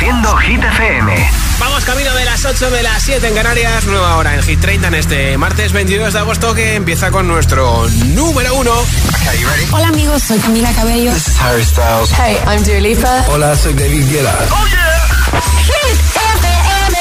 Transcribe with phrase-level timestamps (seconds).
[0.00, 1.30] Hit FM.
[1.58, 4.88] Vamos camino de las 8 de las 7 en Canarias, nueva hora en Hit 30
[4.88, 8.72] en este martes 22 de agosto que empieza con nuestro número 1.
[9.72, 11.12] Hola amigos, soy Camila Cabello.
[11.12, 12.10] This is Harry Styles.
[12.12, 13.24] Hey, I'm Dua Lipa.
[13.28, 14.34] Hola, soy David Guetta.
[14.50, 15.40] Oh yeah.
[15.66, 16.00] Hit
[16.46, 16.96] FM.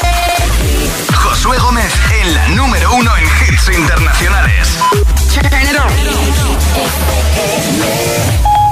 [1.16, 4.78] Josué Gómez en la número 1 en hits internacionales.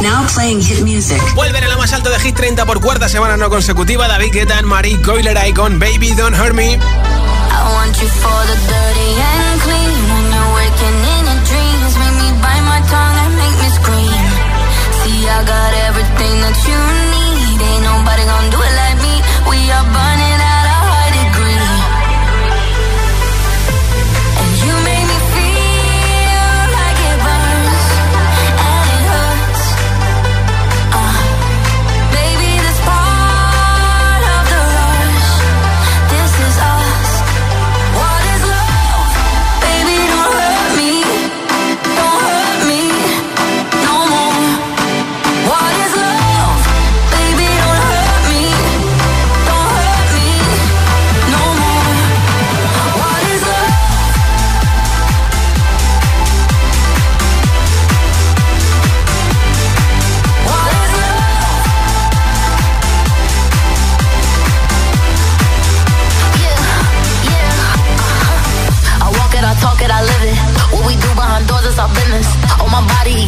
[0.02, 1.22] Now playing hit music.
[1.36, 4.08] Vuelven a lo más alto de Hit 30 por cuarta semana no consecutiva.
[4.08, 6.76] David Guetta, Marie Coiler Icon, Baby Don't Hurt Me.
[6.76, 9.98] I want you for the dirty and clean.
[10.14, 14.26] When you're waking in your dreams, make me bite my tongue and make me scream.
[15.02, 16.97] See, I got everything that you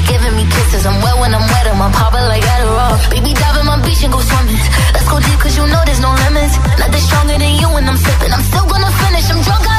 [0.10, 0.86] giving me kisses.
[0.86, 2.96] I'm wet when I'm wet, I'm popping like Adderall.
[3.14, 4.60] Baby, dive in my beach and go swimming.
[4.94, 6.56] Let's go deep, cause you know there's no limits.
[6.82, 8.32] Nothing stronger than you when I'm sipping.
[8.34, 9.66] I'm still gonna finish, I'm drunk.
[9.70, 9.78] I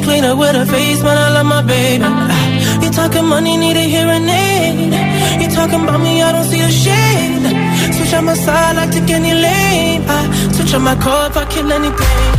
[0.00, 2.04] clean up with her face, but I love my baby.
[2.04, 4.92] Ah, you talking money, need a hearing aid.
[5.40, 7.46] You talking about me, I don't see a shade.
[7.94, 10.02] Switch on my side, I take any lane.
[10.06, 12.32] I switch on my car if I kill anything.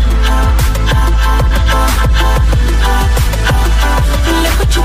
[4.43, 4.81] Look what you.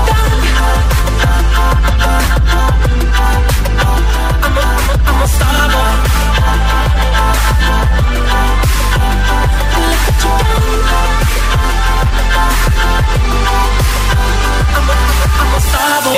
[4.45, 6.24] I'm a, I'm a, I'm a star boy.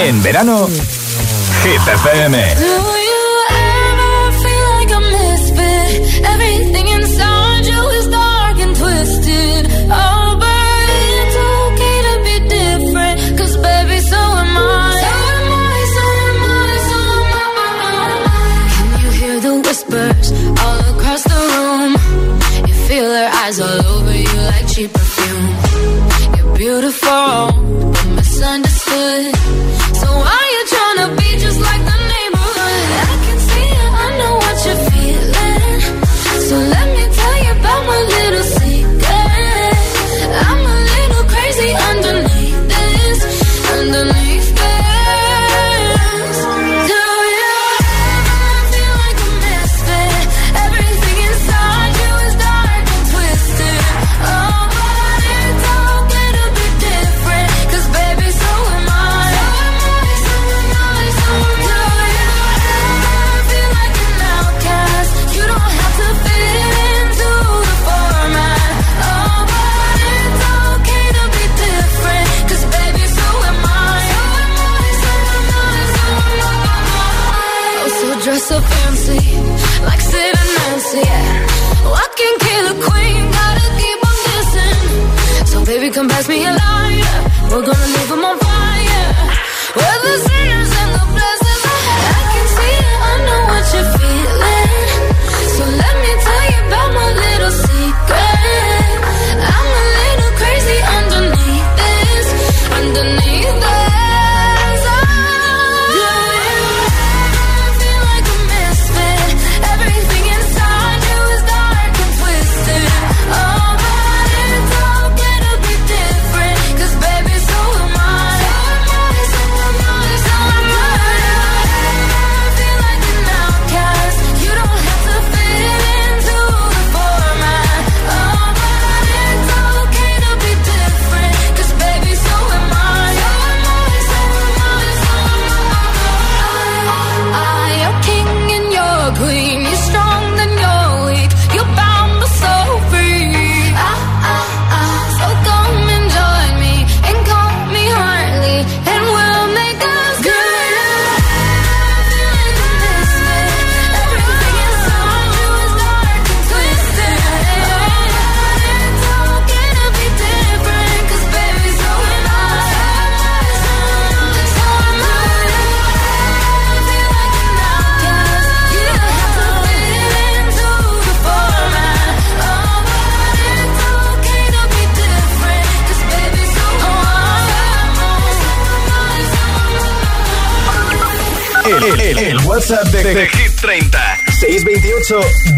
[0.07, 0.69] En verano,
[1.63, 2.97] Hit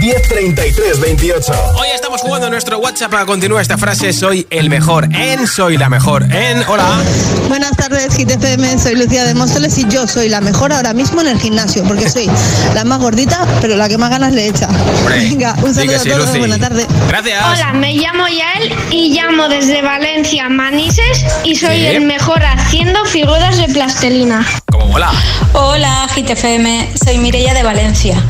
[0.10, 1.76] 628-1033-28.
[1.76, 4.12] Hoy estamos jugando nuestro WhatsApp para continuar esta frase.
[4.12, 6.64] Soy el mejor en, soy la mejor en.
[6.68, 7.02] Hola.
[7.48, 8.80] Buenas tardes, GTFM.
[8.80, 12.10] Soy Lucía de Móstoles y yo soy la mejor ahora mismo en el gimnasio porque
[12.10, 12.28] soy
[12.74, 14.68] la más gordita, pero la que más ganas le echa.
[15.08, 16.38] Venga, un saludo a todos.
[16.40, 16.88] Buenas tardes.
[17.08, 17.44] Gracias.
[17.46, 23.58] Hola, me llamo Yael y llamo desde Valencia, Manises, y soy el mejor haciendo figuras
[23.58, 24.46] de plastelina.
[24.72, 25.12] ¿Cómo hola?
[25.54, 26.94] Hola, GTFM.
[27.04, 28.24] Soy Mireia de Valencia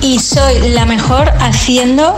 [0.00, 2.14] y soy la mejor haciendo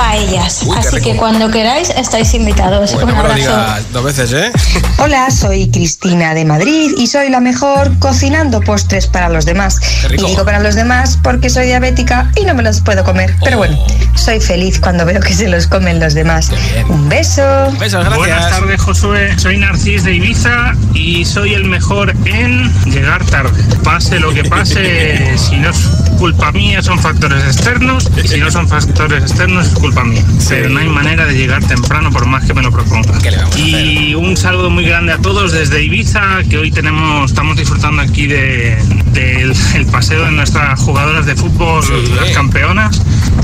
[0.00, 0.62] paellas.
[0.64, 2.94] Uy, Así que cuando queráis estáis invitados.
[2.94, 3.74] Bueno, Un no me lo abrazo.
[3.76, 4.50] digas dos veces, ¿eh?
[4.98, 9.76] Hola, soy Cristina de Madrid y soy la mejor cocinando postres para los demás.
[10.08, 13.34] Y digo para los demás porque soy diabética y no me los puedo comer.
[13.44, 13.78] Pero bueno,
[14.16, 16.50] soy feliz cuando veo que se los comen los demás.
[16.88, 17.42] Un beso.
[17.78, 19.38] Besos, Buenas tardes, Josué.
[19.38, 23.62] Soy Narcís de Ibiza y soy el mejor en llegar tarde.
[23.84, 25.78] Pase lo que pase, si no es
[26.18, 30.24] culpa mía, son factores externos y si no son factores externos, es culpa mía.
[30.48, 33.12] Pero no hay manera de llegar temprano por más que me lo proponga.
[33.56, 38.26] Y un saludo muy grande a todos desde Ibiza, que hoy tenemos, estamos disfrutando aquí
[38.26, 38.76] de-
[39.12, 41.84] del el paseo de nuestras jugadoras de fútbol,
[42.16, 43.00] las campeonas,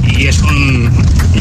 [0.06, 0.90] y es un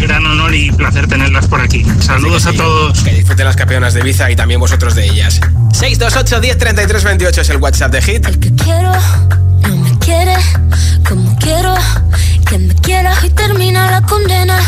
[0.01, 1.85] gran honor y placer tenerlas por aquí.
[1.99, 3.01] Saludos a todos.
[3.03, 5.39] Que disfruten las campeonas de Ibiza y también vosotros de ellas.
[5.73, 8.25] 628 10 33 28 es el WhatsApp de Hit.
[8.63, 8.91] quiero,
[9.67, 10.35] no me quiere
[11.07, 11.73] como quiero
[12.47, 14.59] que me quieras y termina la condena.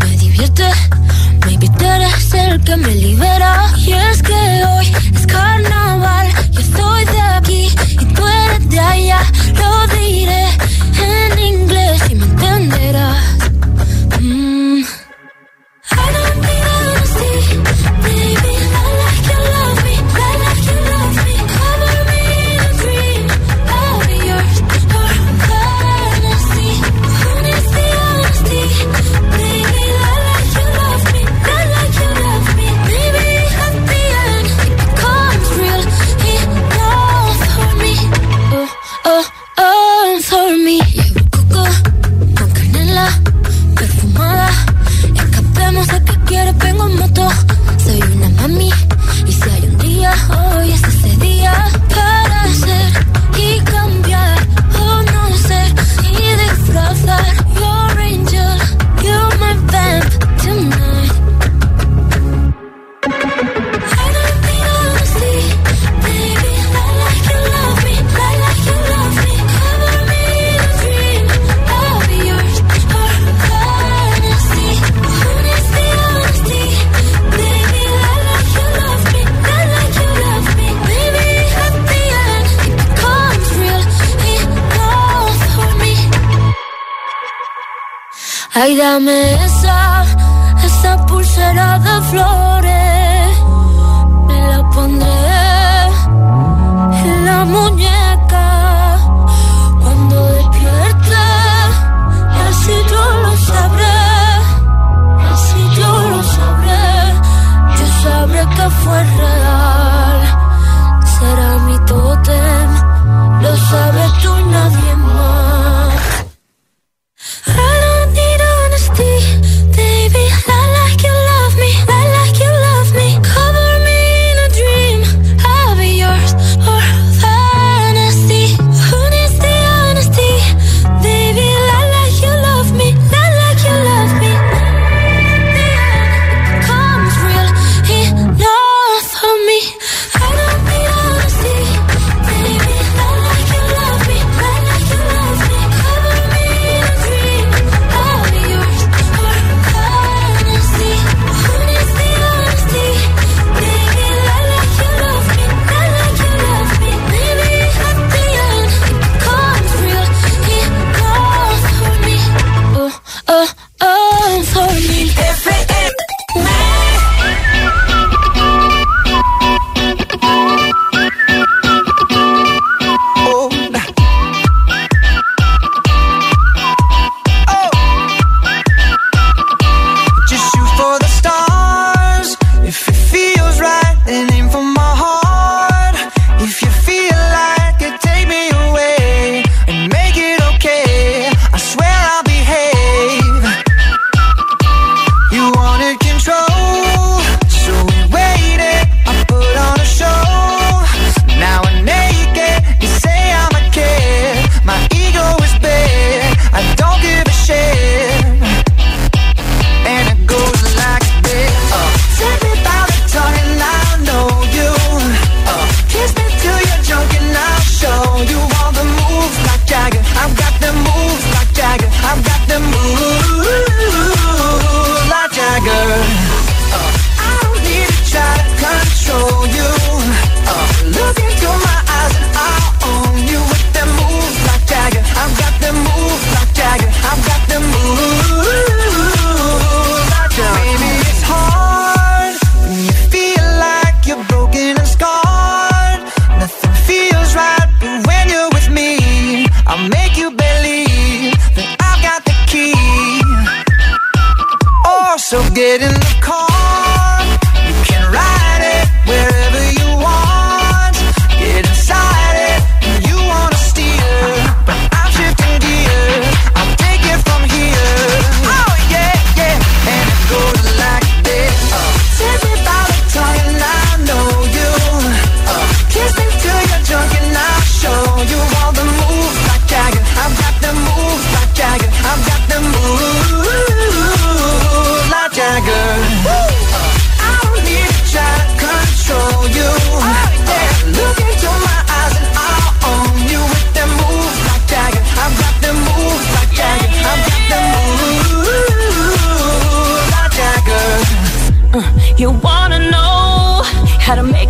[0.00, 0.64] Me divierte,
[1.46, 3.70] maybe tú eres el que me libera.
[3.78, 7.68] Y es que hoy es carnaval, yo soy de aquí
[8.00, 9.20] y tú eres de allá.
[9.54, 10.46] Lo diré
[11.02, 13.16] en inglés y me entenderás.
[14.20, 14.82] Mm.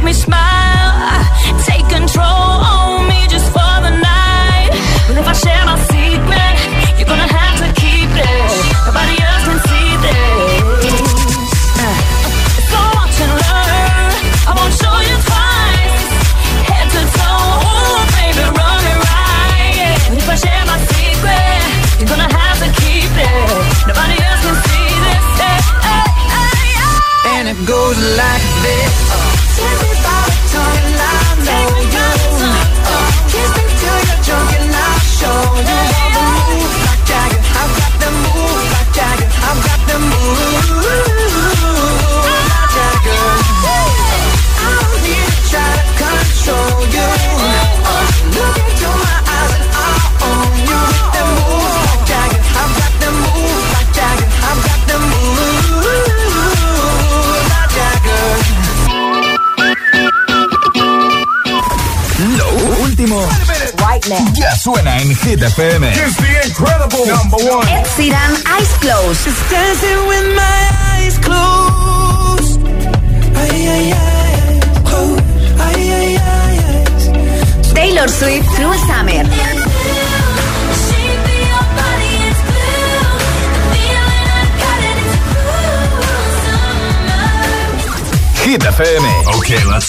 [0.09, 0.38] me smile.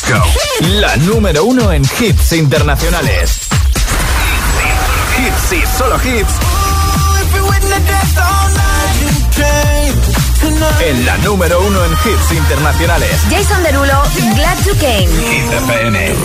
[0.10, 3.42] La número uno en hits internacionales.
[5.20, 6.34] Hits y solo hits.
[10.82, 13.22] En la número uno en hits internacionales.
[13.30, 14.02] Jason Derulo,
[14.36, 15.10] Glad You Came.
[15.10, 16.16] Hit FM.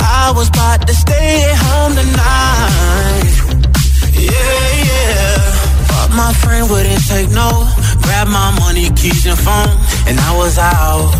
[0.00, 3.30] I, was about to stay home tonight.
[4.14, 5.61] Yeah, yeah.
[5.92, 7.50] But my friend wouldn't take no.
[8.04, 9.76] Grab my money, keys, and phone,
[10.08, 11.12] and I was out.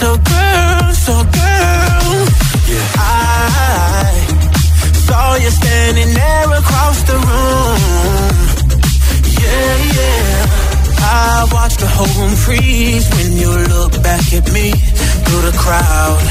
[0.00, 2.14] So girl, so girl,
[2.70, 2.88] yeah.
[2.98, 4.12] I
[5.06, 7.80] saw you standing there across the room.
[9.40, 10.26] Yeah, yeah.
[11.00, 14.66] I watched the whole room freeze when you look back at me
[15.24, 16.22] through the crowd.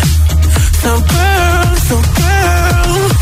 [0.84, 3.20] So girl, so girl, ooh,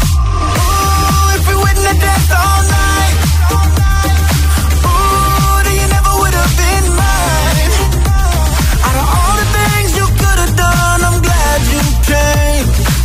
[1.37, 3.82] if we win the dance all night.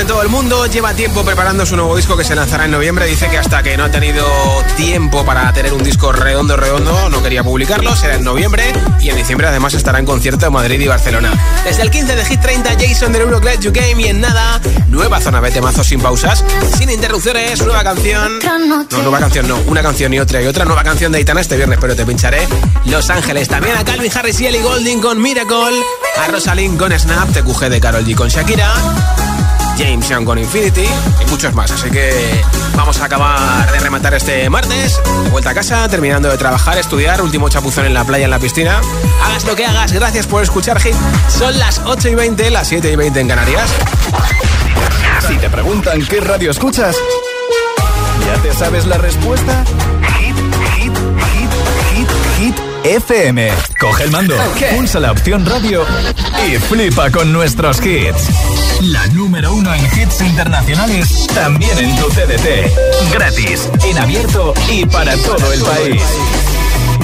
[0.00, 0.66] En todo el mundo.
[0.66, 3.06] Lleva tiempo preparando su nuevo disco que se lanzará en noviembre.
[3.06, 4.24] Dice que hasta que no ha tenido
[4.76, 7.94] tiempo para tener un disco redondo, redondo, no quería publicarlo.
[7.94, 11.32] Será en noviembre y en diciembre además estará en concierto en Madrid y Barcelona.
[11.64, 15.20] Desde el 15 de Hit 30, Jason de Glad You Game y en nada, nueva
[15.20, 16.44] zona de temazos sin pausas,
[16.78, 18.38] sin interrupciones, nueva canción.
[18.40, 21.56] No, nueva canción no, una canción y otra y otra nueva canción de Aitana este
[21.56, 22.48] viernes, pero te pincharé
[22.86, 23.48] Los Ángeles.
[23.48, 25.82] También a Calvin Harris y Ellie Golding con Miracle,
[26.18, 29.29] a Rosalind con Snap, TQG de Carol G con Shakira.
[29.78, 31.70] James Young con Infinity y muchos más.
[31.70, 32.42] Así que
[32.76, 35.00] vamos a acabar de rematar este martes.
[35.24, 38.38] De vuelta a casa, terminando de trabajar, estudiar, último chapuzón en la playa, en la
[38.38, 38.80] piscina.
[39.24, 40.94] Hagas lo que hagas, gracias por escuchar Hit.
[41.28, 43.70] Son las 8 y 20, las 7 y 20 en Canarias.
[45.26, 46.96] Si te preguntan qué radio escuchas,
[48.26, 49.64] ¿ya te sabes la respuesta?
[50.18, 50.36] Hit,
[50.76, 50.92] hit,
[51.32, 51.50] hit,
[51.94, 52.56] hit, hit.
[52.82, 53.52] FM.
[53.78, 54.34] Coge el mando,
[54.74, 55.84] pulsa la opción radio
[56.46, 58.28] y flipa con nuestros hits.
[58.82, 63.12] La número uno en hits internacionales, también en tu CDT.
[63.12, 66.02] Gratis, en abierto y para todo el país.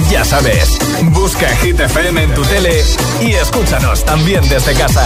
[0.09, 0.79] Ya sabes,
[1.11, 2.83] busca Hit FM en tu tele
[3.21, 5.05] y escúchanos también desde casa.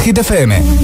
[0.00, 0.83] Hit FM.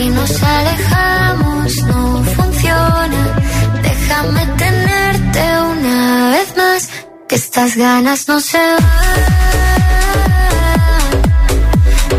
[0.00, 3.22] Si nos alejamos, no funciona.
[3.82, 5.42] Déjame tenerte
[5.74, 6.88] una vez más.
[7.28, 8.78] Que estas ganas no se van.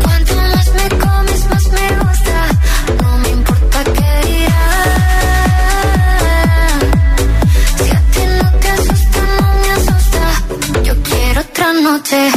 [0.00, 2.36] Cuanto más me comes, más me gusta.
[3.02, 4.92] No me importa qué dirás.
[7.78, 10.24] Si a ti no te asusta, no me asusta.
[10.84, 12.30] Yo quiero otra noche.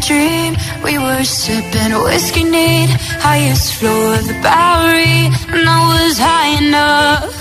[0.00, 0.56] dream.
[0.82, 7.34] We were sipping whiskey neat, highest floor of the Bowery, and I was high enough.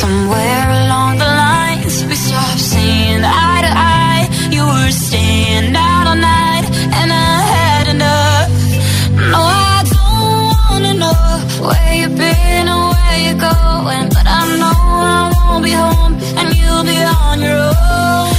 [0.00, 4.24] Somewhere along the lines, we stopped seeing eye to eye.
[4.50, 6.64] You were staying out all night,
[6.98, 8.50] and I had enough.
[9.32, 11.20] No, I don't wanna know
[11.68, 14.78] where you've been or where you're going, but I know
[15.16, 18.37] I won't be home, and you'll be on your own.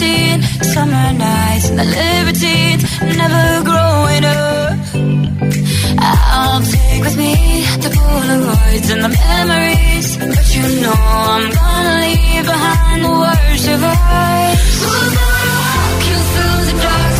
[0.00, 2.82] nicotine, summer nights and the libertines,
[3.18, 4.78] never growing up.
[6.02, 7.34] I'll take with me
[7.84, 13.82] the Polaroids and the memories, but you know I'm gonna leave behind the worst of
[13.82, 14.80] us.
[14.80, 15.28] We'll go
[15.68, 17.19] walking through the dark.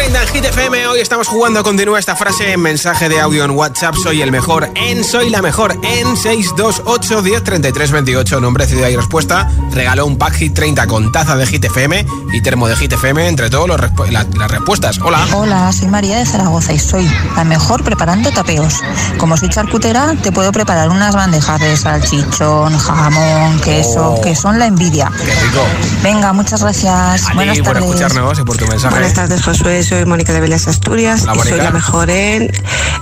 [0.00, 0.86] 30 en Hit FM.
[0.86, 1.62] Hoy estamos jugando.
[1.62, 3.94] Continúa esta frase en mensaje de audio en WhatsApp.
[4.02, 8.40] Soy el mejor en, soy la mejor en 628 10 33 28.
[8.40, 9.50] Nombre, ciudad y respuesta.
[9.72, 13.28] Regaló un pack Hit 30 con taza de Hit FM y termo de Hit FM
[13.28, 14.98] entre respu- la- las respuestas.
[15.00, 15.26] Hola.
[15.34, 18.76] Hola, soy María de Zaragoza y soy la mejor preparando tapeos.
[19.18, 24.20] Como soy charcutera, te puedo preparar unas bandejas de salchichón, jamón, queso, Oh.
[24.22, 25.10] que son la envidia.
[25.18, 25.62] Qué rico.
[26.02, 27.28] Venga, muchas gracias.
[27.28, 27.90] A Buenas ti por tardes.
[27.90, 28.94] escucharnos y por tu mensaje.
[28.94, 29.82] Buenas tardes, Josué.
[29.90, 32.48] Soy Mónica de Vélez Asturias Hola, y soy la mejor en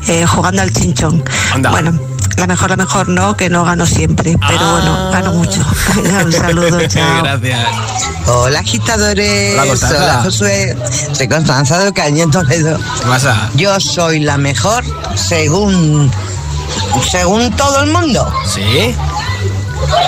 [0.08, 1.22] eh, jugando al chinchón.
[1.70, 1.92] Bueno,
[2.38, 4.72] la mejor, la mejor no, que no gano siempre, pero Ah.
[4.72, 5.60] bueno, gano mucho.
[6.24, 7.22] Un saludo, chao.
[7.24, 7.66] Gracias.
[8.26, 9.96] Hola agitadores, Hola, Constanza.
[10.02, 10.76] hola Josué,
[11.12, 12.78] soy Constanza de Caña en Toledo.
[12.78, 13.50] ¿Qué pasa?
[13.54, 14.82] Yo soy la mejor
[15.14, 16.10] según
[17.10, 18.32] según todo el mundo.
[18.46, 18.94] ¿Sí?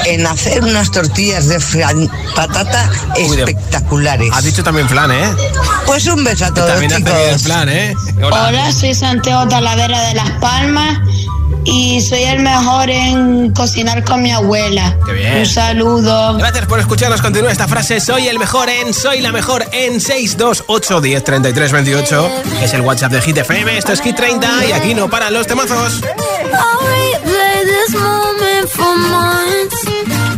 [0.07, 4.31] En hacer unas tortillas de fran- patata espectaculares.
[4.33, 5.25] Has dicho también flan, ¿eh?
[5.87, 7.95] Pues un beso a todos También el flan, ¿eh?
[8.23, 8.73] Hola.
[8.73, 10.99] soy Santiago Talavera de Las Palmas
[11.65, 14.97] y soy el mejor en cocinar con mi abuela.
[15.07, 15.39] Qué bien.
[15.39, 16.37] Un saludo.
[16.39, 17.21] Gracias por escucharnos.
[17.21, 18.01] Continúa esta frase.
[18.01, 22.31] Soy el mejor en, soy la mejor en 628 10 33 28.
[22.63, 23.79] Es el WhatsApp de Hit FM.
[23.79, 26.01] Esto es Hit 30 y aquí no paran los temazos.
[26.03, 29.87] I'll replay this moment for months.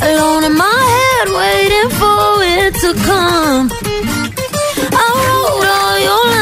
[0.02, 3.70] Alone in my head, waiting for it to come.
[4.92, 6.41] I wrote all your lines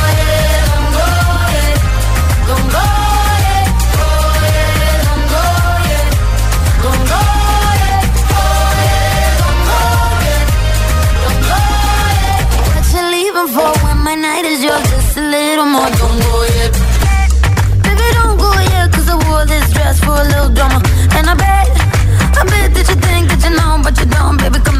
[24.31, 24.70] on, baby,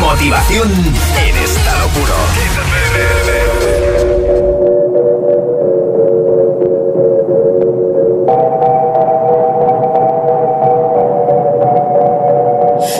[0.00, 2.12] Motivación en estado puro.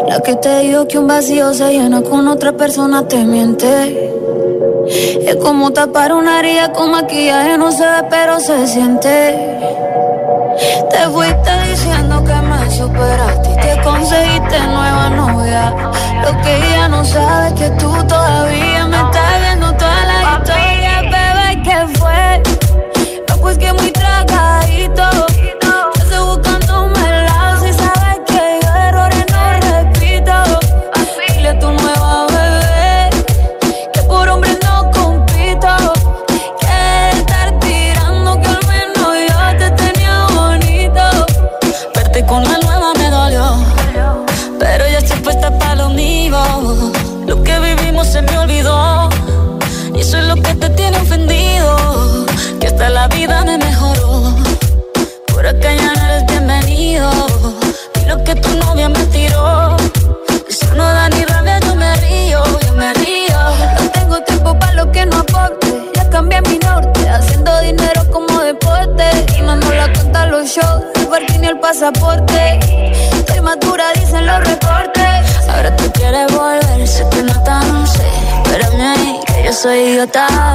[0.09, 4.11] La que te digo que un vacío se llena con otra persona te miente.
[5.41, 9.59] Como tapar una herida con maquillaje, no se ve, pero se siente.
[10.91, 15.74] Te fuiste diciendo que me superaste y te conseguiste nueva novia.
[16.22, 19.32] Lo que ella no sabe es que tú todavía me estás.
[80.03, 80.51] idiota.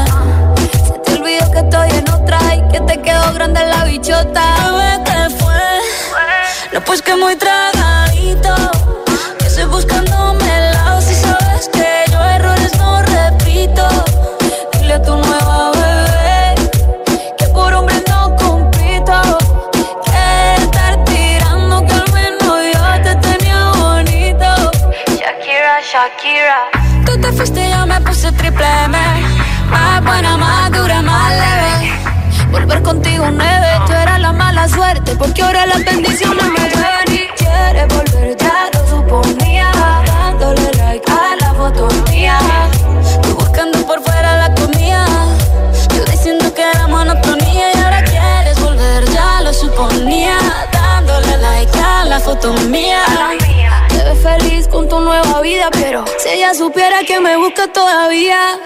[57.08, 58.60] que me busca todavía.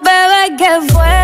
[0.00, 1.15] Bebé, que fue?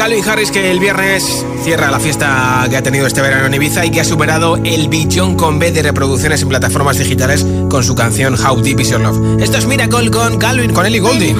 [0.00, 3.84] Calvin Harris que el viernes cierra la fiesta que ha tenido este verano en Ibiza
[3.84, 7.94] y que ha superado el billón con B de reproducciones en plataformas digitales con su
[7.94, 9.42] canción How Deep Is Your Love.
[9.42, 11.36] Esto es Miracle con Calvin, con Ellie Goulding.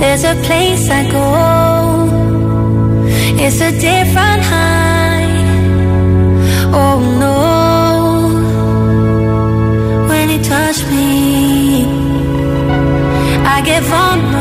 [0.00, 2.08] There's a place I go.
[3.38, 5.44] It's a different high.
[6.72, 7.52] Oh no.
[10.08, 11.86] When you touch me,
[13.46, 14.31] I get vulnerable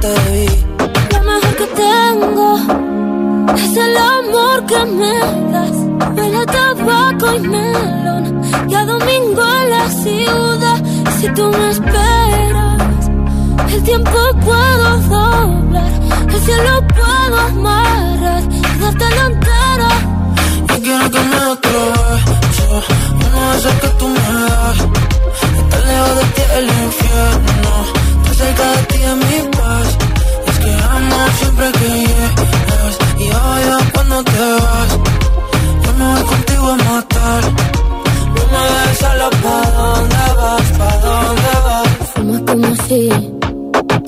[0.00, 0.48] debí.
[1.12, 2.48] Lo mejor que tengo
[3.54, 5.18] es el amor que me
[5.52, 5.76] das.
[6.16, 8.42] Huele tabaco y melón.
[8.68, 10.82] Y a domingo en la ciudad.
[11.20, 13.10] Si tú me esperas,
[13.72, 15.92] el tiempo puedo doblar.
[16.28, 18.42] El cielo puedo amarrar.
[18.42, 19.88] Y dártelo entero.
[20.68, 22.82] Yo quiero que me beso
[23.26, 24.78] Uno de esos que tú me das
[25.58, 27.99] Estar lejos de ti el infierno
[28.40, 29.88] cerca de ti es mi paz
[30.48, 34.90] Es que amo siempre que llegas Y odio cuando te vas
[35.84, 37.42] Yo me voy contigo a matar
[38.34, 40.66] No me dejes solo ¿Pa' dónde vas?
[40.78, 41.88] ¿Pa' dónde vas?
[42.14, 43.02] Fumas como si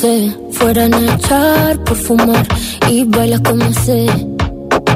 [0.02, 2.46] te fueran a echar por fumar.
[2.90, 4.06] Y bailas como sé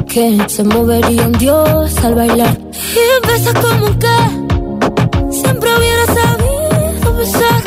[0.07, 2.57] que se movería un dios al bailar.
[2.73, 4.17] Y besas como que
[5.31, 7.66] siempre hubiera sabido besar.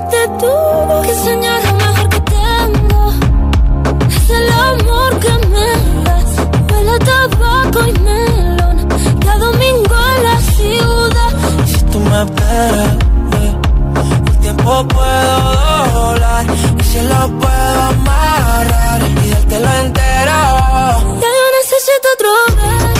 [0.00, 3.12] Ti te tuve que enseñar lo mejor que tengo.
[4.08, 5.68] Es el amor que me
[6.04, 6.30] das.
[6.70, 8.88] Huele a tabaco y melón.
[9.24, 11.32] Cada domingo en la ciudad.
[11.66, 12.96] Si tú me esperas,
[13.40, 13.56] eh,
[14.26, 15.34] el tiempo puedo
[15.94, 16.46] doblar.
[16.78, 20.40] Y si lo puedo amarrar y dártelo entero.
[21.22, 22.99] Ya yo necesito otro beso.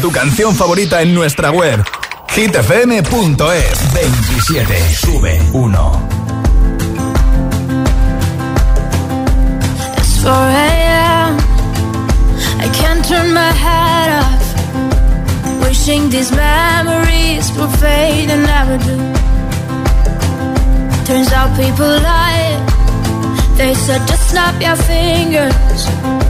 [0.00, 1.84] tu canción favorita en nuestra web
[2.34, 6.08] hitfm.es 27 sube 1
[9.98, 11.38] It's 4 a.m.
[12.60, 14.42] I can't turn my head off.
[15.62, 18.96] Wishing these memories will fade and never do.
[21.04, 22.58] Turns out people lie.
[23.56, 26.29] They said just snap your fingers.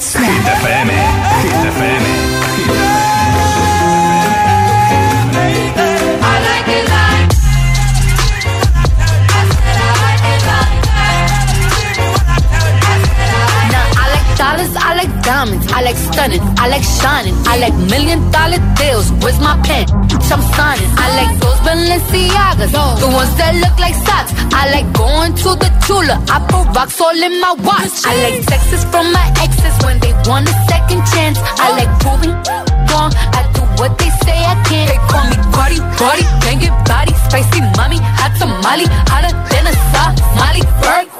[0.00, 0.88] Hit FM,
[1.42, 2.04] Hit FM,
[2.56, 2.70] Hit
[6.22, 7.28] I like it like
[13.68, 17.74] Now I like dollars, I like diamonds, I like stunning, I like shining, I like
[17.90, 19.12] million dollar deals.
[19.20, 19.84] Where's my pen?
[20.32, 20.88] I'm signing.
[20.96, 24.32] I like Balenciagas, the ones that look like socks.
[24.52, 26.16] I like going to the Tula.
[26.28, 28.04] I put rocks all in my watch.
[28.04, 31.38] I like texts from my exes when they want a second chance.
[31.60, 32.34] I like proving
[32.90, 33.12] wrong.
[33.36, 34.88] I do what they say I can't.
[34.88, 40.62] They call me Cardi, Cardi, banging body, spicy mommy, hot tamale, hotter than a Somali.
[40.80, 41.19] Virgo,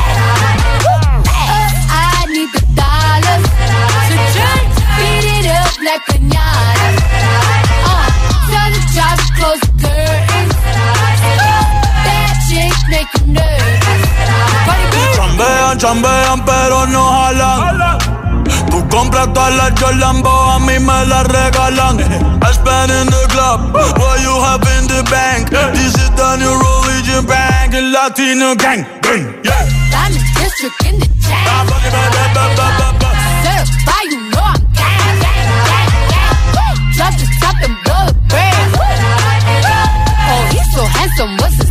[15.81, 17.97] Chambean, pero no jalan.
[18.69, 21.97] Tú compras todas las Jolambo, a mí me las regalan.
[21.99, 25.49] I spend in the club, what you have in the bank.
[25.49, 29.65] This is the new religion bank, and Latino gang, gang, yeah.
[29.89, 31.07] Diamond district in the.
[33.41, 35.89] Certified, you know I'm gang, gang, gang,
[36.53, 36.77] gang.
[36.93, 38.69] Drop the top and blow the brand.
[40.29, 41.70] Oh, he's so handsome, what's his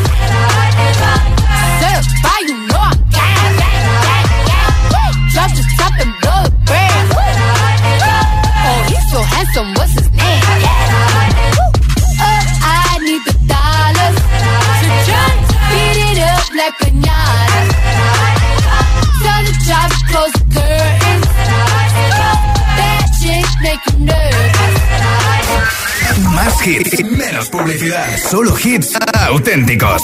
[9.53, 10.41] So handsome, what's his name?
[12.19, 14.17] Uh, I need the dollars
[14.81, 15.39] to just
[15.71, 17.61] beat it up like pinata.
[19.23, 21.27] Tell the job close the curtains.
[22.77, 24.75] That chick make you nervous.
[26.35, 28.17] Más hits, menos publicidad.
[28.29, 28.95] Solo hits
[29.29, 30.01] auténticos.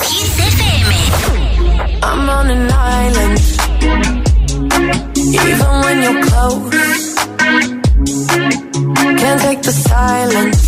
[2.04, 3.42] I'm on an island.
[5.16, 7.17] Even when you're close,
[9.18, 10.67] can't take the silence.